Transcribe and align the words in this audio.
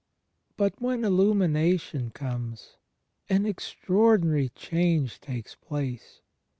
But 0.57 0.81
when" 0.81 1.05
Illimiination" 1.05 2.09
comes, 2.15 2.77
an 3.29 3.45
extraordinary 3.45 4.49
change 4.49 5.19
takes 5.21 5.53
place. 5.53 6.21